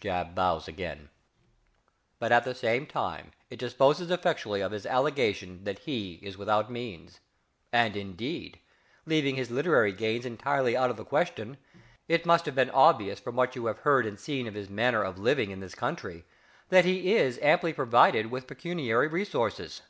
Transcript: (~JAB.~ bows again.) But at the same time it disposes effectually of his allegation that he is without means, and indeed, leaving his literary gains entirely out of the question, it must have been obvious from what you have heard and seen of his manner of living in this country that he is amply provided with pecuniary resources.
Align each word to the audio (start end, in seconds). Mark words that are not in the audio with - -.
(~JAB.~ 0.00 0.34
bows 0.34 0.66
again.) 0.66 1.10
But 2.18 2.32
at 2.32 2.42
the 2.44 2.56
same 2.56 2.86
time 2.86 3.30
it 3.50 3.60
disposes 3.60 4.10
effectually 4.10 4.60
of 4.60 4.72
his 4.72 4.84
allegation 4.84 5.62
that 5.62 5.78
he 5.78 6.14
is 6.22 6.36
without 6.36 6.68
means, 6.68 7.20
and 7.72 7.96
indeed, 7.96 8.58
leaving 9.04 9.36
his 9.36 9.52
literary 9.52 9.92
gains 9.92 10.26
entirely 10.26 10.76
out 10.76 10.90
of 10.90 10.96
the 10.96 11.04
question, 11.04 11.56
it 12.08 12.26
must 12.26 12.46
have 12.46 12.56
been 12.56 12.70
obvious 12.70 13.20
from 13.20 13.36
what 13.36 13.54
you 13.54 13.66
have 13.66 13.78
heard 13.78 14.06
and 14.06 14.18
seen 14.18 14.48
of 14.48 14.54
his 14.54 14.68
manner 14.68 15.04
of 15.04 15.20
living 15.20 15.52
in 15.52 15.60
this 15.60 15.76
country 15.76 16.24
that 16.68 16.84
he 16.84 17.14
is 17.14 17.38
amply 17.40 17.72
provided 17.72 18.26
with 18.28 18.48
pecuniary 18.48 19.06
resources. 19.06 19.82